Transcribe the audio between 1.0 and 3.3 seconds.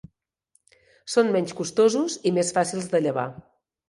Són menys costosos i més fàcils de llevar.